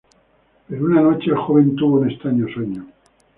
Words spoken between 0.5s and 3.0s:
Pero una noche, el joven tuvo un extraño sueño.